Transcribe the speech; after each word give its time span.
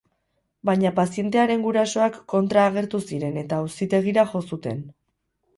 Baina 0.69 0.91
pazientearen 0.99 1.65
gurasoak 1.67 2.17
kontra 2.33 2.65
agertu 2.71 3.03
ziren 3.11 3.39
eta 3.45 3.63
auzitegira 3.67 4.29
jo 4.33 4.43
zuten. 4.51 4.83